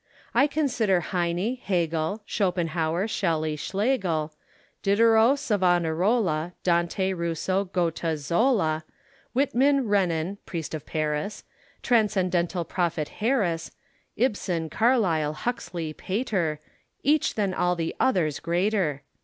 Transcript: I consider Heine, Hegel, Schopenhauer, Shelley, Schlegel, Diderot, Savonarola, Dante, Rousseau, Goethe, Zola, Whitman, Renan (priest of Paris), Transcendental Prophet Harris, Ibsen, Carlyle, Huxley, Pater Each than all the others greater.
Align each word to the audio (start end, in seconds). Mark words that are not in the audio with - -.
I 0.33 0.47
consider 0.47 0.99
Heine, 1.01 1.57
Hegel, 1.57 2.23
Schopenhauer, 2.25 3.07
Shelley, 3.07 3.55
Schlegel, 3.55 4.33
Diderot, 4.81 5.37
Savonarola, 5.37 6.53
Dante, 6.63 7.13
Rousseau, 7.13 7.65
Goethe, 7.65 8.17
Zola, 8.17 8.83
Whitman, 9.33 9.87
Renan 9.87 10.39
(priest 10.47 10.73
of 10.73 10.87
Paris), 10.87 11.43
Transcendental 11.83 12.65
Prophet 12.65 13.09
Harris, 13.21 13.69
Ibsen, 14.15 14.71
Carlyle, 14.71 15.33
Huxley, 15.33 15.93
Pater 15.93 16.59
Each 17.03 17.35
than 17.35 17.53
all 17.53 17.75
the 17.75 17.95
others 17.99 18.39
greater. 18.39 19.03